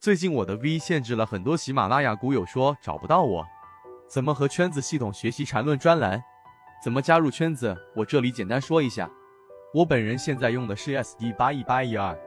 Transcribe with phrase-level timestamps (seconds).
[0.00, 3.46] 最近我的 V 限制了很多喜马拉雅股友说找不到我，
[4.08, 6.24] 怎么和圈子系统学习缠论专栏？
[6.82, 7.76] 怎么加入圈子？
[7.94, 9.10] 我这里简单说一下。
[9.74, 12.18] 我本人现在用的是 SD 八一八一二，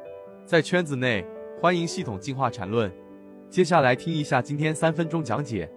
[0.46, 1.26] 在圈子内
[1.60, 2.94] 欢迎系统进化缠论。
[3.50, 5.68] 接下来听一下今天三分钟讲解。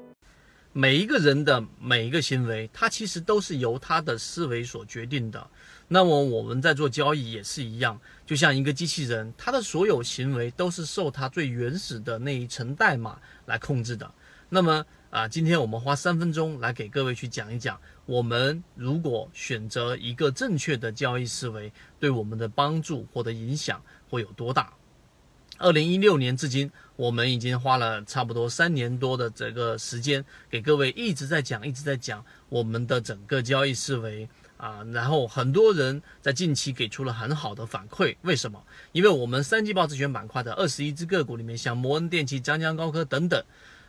[0.79, 5.49] 每一个人的每一个行为，它其实都是由他的思维所决定的。
[5.89, 14.13] 那么我们在做交易也是一样，就像一个机器人，它的所有行为都是受它最原始的那一层代码来控制的。
[14.51, 23.81] 那么啊，今天我们花三分钟来给各位去讲一讲，我们如果选择一个正确的交易思维，对我们的帮助或者影响
[24.11, 24.71] 会有多大？
[25.59, 34.29] 二零一六年至今，我们已经花了差不多三年多的这个时间，给各位一直在讲，一直在讲我们的整个交易思维
[34.59, 34.85] 啊。
[34.93, 38.63] 然后很多人在近期给出了很好的反馈，为什么？
[38.93, 43.43] 因为我们三季报自选板块的二十一只个股里面，像摩恩电器、张江高科等等，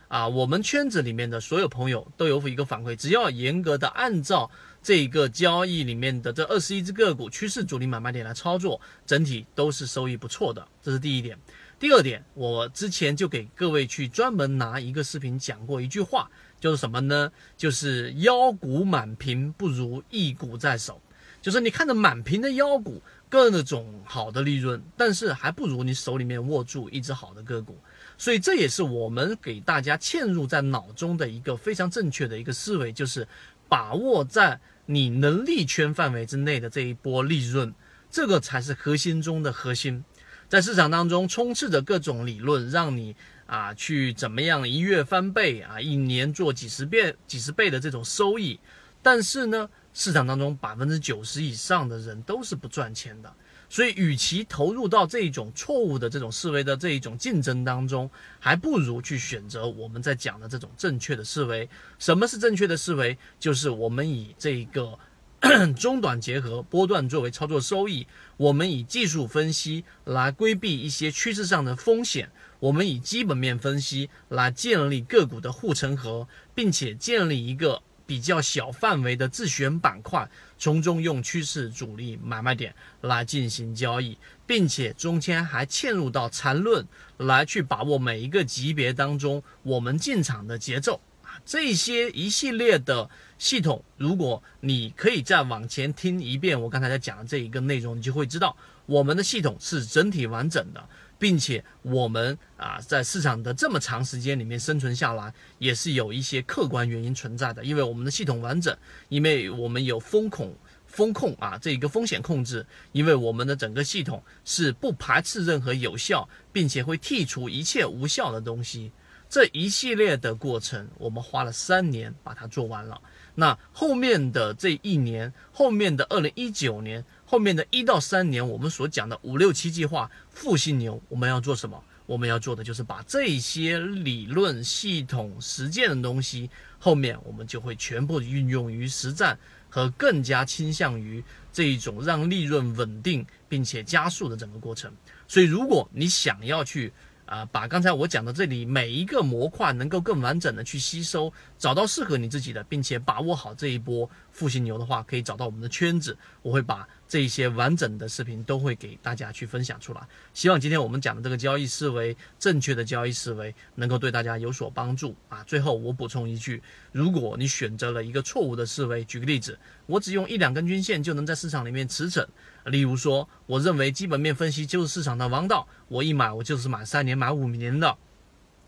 [0.08, 4.50] 啊，我们圈子里面的所有朋友都有一个反馈，只要严格的按照
[4.82, 10.66] 这个交易里面的这二十一只个股趋势主力买卖点来操作，整体都是收益不错的。
[10.82, 11.38] 这是第一点。
[11.78, 17.30] 第二点，我之前就给各位去专门拿一个视频讲过一句话，就是什么呢？
[17.56, 21.00] 就是腰股满屏不如一股在手，
[21.40, 27.78] 就是你看着满屏的腰股，各种好的利润，但是还不如你手里面握住一只好的个股。
[28.16, 33.28] 所以这也是我们给大家嵌入在脑中的一个非常正确的一个思维，就是
[33.68, 37.72] 把握在你能力圈范围之内的这一波利润，
[38.10, 40.02] 这个才是核心中的核心。
[40.48, 43.14] 在市场当中充斥着各种理论，让你
[43.46, 48.58] 啊去怎么样一月翻倍啊，一年做几十遍、几十倍的这种收益。
[49.02, 53.30] 但是呢，市场当中百分之九十以上的人都是不赚钱的。
[53.68, 58.10] 所以，与其投入到这种错误的这种思维的这一种竞争当中，
[58.40, 61.68] 还不如去选择我们在讲的这种正确的思维。
[61.98, 63.18] 什么是正确的思维？
[63.38, 64.98] 就是我们以这个。
[65.78, 76.26] 中短结合波段作为操作收益，我们以技术分析来规避一些趋势上的风险，我们以基本面分析来建立个股的护城河，
[76.56, 86.84] 并且建立一个比较小范围的自选板块，从中用趋势主力买卖点来进行交易，并且中间还嵌入到缠论
[87.18, 91.00] 来去把握每一个级别当中我们进场的节奏。
[91.44, 98.56] 这些一系列的系统，如果你可以再往前听一遍我刚才在讲的这一个内容，你就会知道
[98.86, 100.88] 我们的系统是整体完整的，
[101.18, 107.64] 并且我们啊在市场的这么长时间里面生存下来，也是有一些客观原因存在的。
[107.64, 108.76] 因为我们的系统完整，
[109.08, 110.54] 因为我们有风控
[110.86, 118.90] 风控啊这一个风险控制，因为我们的整个系统是不排斥任何有效，并且会剔除一切无效的东西。
[119.28, 123.00] 这一系列的过程，我们花了三年把它做完了。
[123.34, 131.82] 那后面的这一年，后面的二零一九年，后面的一到三年，我们所讲的五六七计划复兴牛，我们要做什么？
[132.06, 141.22] 我们要做的就是把这些理论、系统、实践的东西，后面我们就会全部运用于实战，和更加倾向于
[141.52, 144.90] 这一种让利润稳定并且加速的整个过程。
[145.28, 146.90] 所以，如果你想要去，
[147.28, 160.00] 啊，把刚才我讲的这里每一个模块能够更完整的去吸收，找到适合你自己的，并且把握好这一波复兴牛的话，可以找到我们的圈子，我会把这一些完整的视频都会给大家去分享出来。
[160.34, 165.42] 希望今天我们讲的这个交易思维，正确的交易思维能够对大家有所帮助啊。
[165.44, 172.26] 最后我补充一句，如果你选择了一个错误的思维，举个例子，我只用一两根均线就能在市场里面驰骋。
[172.66, 177.96] 例如说，我认为基本面分析就是市场的王道，我一买我就是买三年、买五年的，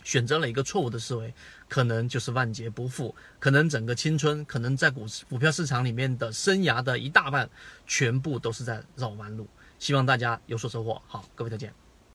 [0.02, 1.32] 选择了一个错误的思维，
[1.68, 7.48] 可能就是万劫不复，可能整个青春，可能在股股票市场里面的生涯的一大半，
[7.86, 9.46] 全部都是在绕弯路。
[9.78, 11.00] 希望大家有所收获。
[11.06, 11.79] 好，各位再见。